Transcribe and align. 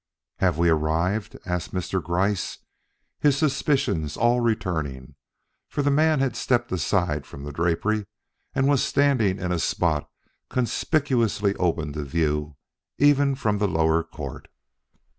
"Have 0.39 0.57
we 0.57 0.67
arrived?" 0.67 1.37
asked 1.45 1.75
Mr. 1.75 2.03
Gryce, 2.03 2.57
his 3.19 3.37
suspicions 3.37 4.17
all 4.17 4.39
returning, 4.39 5.13
for 5.69 5.83
the 5.83 5.91
man 5.91 6.17
had 6.17 6.35
stepped 6.35 6.71
aside 6.71 7.27
from 7.27 7.43
the 7.43 7.51
drapery 7.51 8.07
and 8.55 8.67
was 8.67 8.83
standing 8.83 9.37
in 9.37 9.51
a 9.51 9.59
spot 9.59 10.09
conspicuously 10.49 11.53
open 11.57 11.93
to 11.93 12.03
view 12.03 12.55
even 12.97 13.35
from 13.35 13.59
the 13.59 13.67
lower 13.67 14.01
court. 14.03 14.47